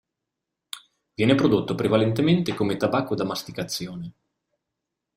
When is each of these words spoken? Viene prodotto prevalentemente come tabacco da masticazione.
Viene 1.13 1.35
prodotto 1.35 1.75
prevalentemente 1.75 2.55
come 2.55 2.75
tabacco 2.75 3.13
da 3.13 3.23
masticazione. 3.23 4.11